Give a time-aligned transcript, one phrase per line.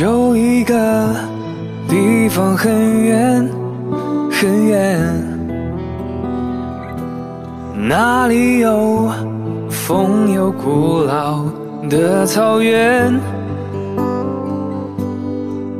[0.00, 0.74] 有一个
[1.88, 3.48] 地方很远
[4.28, 4.98] 很远，
[7.76, 9.08] 那里有
[9.70, 11.44] 风有古老
[11.88, 13.14] 的草原，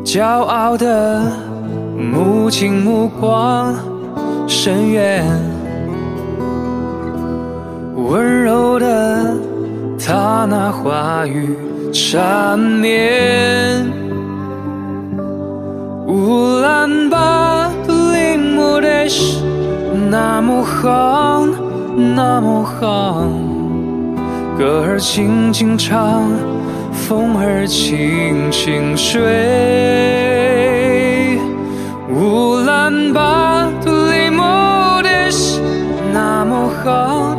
[0.04, 1.22] 骄傲的
[1.98, 3.74] 母亲目光
[4.46, 5.26] 深远，
[7.96, 9.34] 温柔的
[9.98, 11.56] 她那话语
[11.92, 14.03] 缠绵。
[16.06, 19.42] 乌兰巴托林木的是
[20.10, 21.46] 那么好，
[22.14, 23.26] 那么好，
[24.58, 26.30] 歌儿轻轻唱，
[26.92, 29.22] 风儿轻轻吹。
[32.10, 34.42] 乌兰巴托林木
[35.02, 35.58] 的是
[36.12, 37.34] 那么好，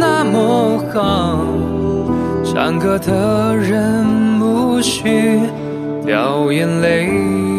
[0.00, 1.38] 那么好，
[2.44, 4.04] 唱歌的人
[4.40, 5.38] 不许
[6.04, 7.53] 掉眼泪。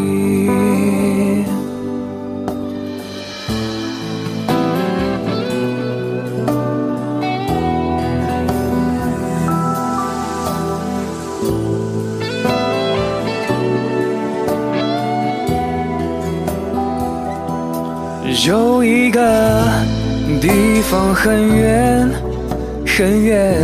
[18.47, 19.19] 有一个
[20.39, 22.07] 地方很远
[22.85, 23.57] 很远，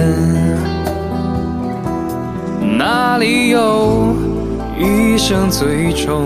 [2.79, 4.15] 那里有
[4.79, 6.25] 一生最重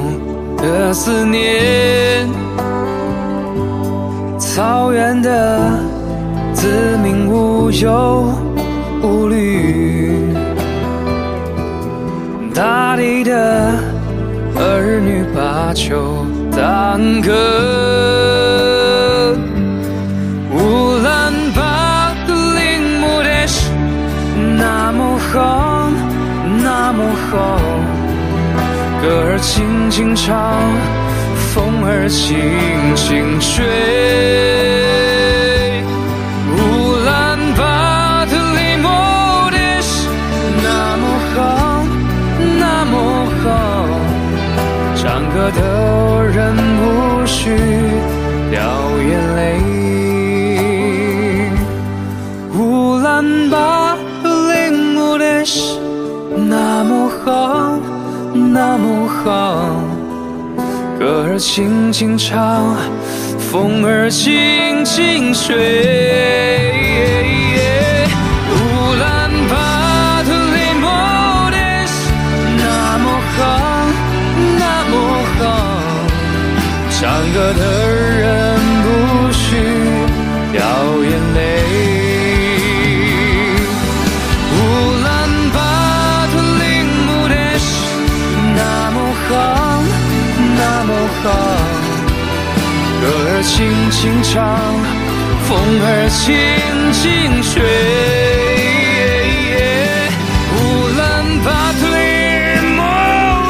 [0.66, 2.28] 的思念，
[4.40, 5.80] 草原的
[6.54, 8.34] 子民无忧
[9.04, 10.34] 无虑，
[12.52, 13.74] 大地的
[14.56, 17.32] 儿女把酒当歌。
[20.52, 23.70] 乌兰巴托的夜是
[24.58, 25.92] 那么好，
[26.64, 27.75] 那么好。
[29.06, 30.36] 歌儿轻轻唱，
[31.54, 32.36] 风儿轻
[32.96, 33.64] 轻吹。
[36.58, 36.58] 乌
[37.06, 38.90] 兰巴托里莫
[39.52, 40.10] 的是
[40.64, 40.68] 那
[40.98, 41.04] 么
[41.36, 41.38] 好，
[42.58, 42.94] 那么
[43.44, 43.46] 好，
[44.96, 45.62] 唱歌的
[46.34, 46.84] 人不
[47.28, 47.54] 许
[48.50, 48.58] 掉
[49.08, 49.14] 眼
[58.38, 59.70] 那么好，
[61.00, 62.76] 歌儿轻轻唱，
[63.40, 65.56] 风儿轻轻吹。
[68.52, 68.54] 乌
[69.00, 70.86] 兰巴托里莫
[71.50, 71.58] 的
[71.88, 72.12] 是
[72.58, 73.06] 那么
[73.38, 73.40] 好，
[74.60, 74.94] 那么
[75.40, 75.42] 好，
[76.92, 77.00] 唱
[77.34, 77.64] 歌的
[93.46, 93.62] 轻
[93.92, 94.34] 轻唱，
[95.48, 96.24] 风儿轻
[96.92, 97.04] 轻
[97.44, 97.54] 吹。
[100.52, 100.58] 乌
[100.98, 101.00] 兰
[101.46, 101.48] 巴
[101.80, 101.82] 托
[102.76, 102.80] 莫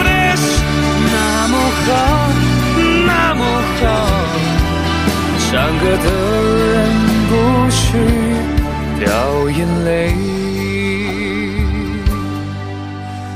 [0.04, 0.44] 的是
[1.12, 1.16] 那
[1.48, 1.54] 么
[1.86, 1.88] 好，
[3.08, 3.42] 那么
[3.80, 3.84] 好，
[5.40, 6.08] 唱歌的
[6.72, 6.76] 人
[7.30, 7.32] 不
[7.72, 7.80] 许
[9.00, 9.04] 掉
[9.50, 9.90] 眼泪，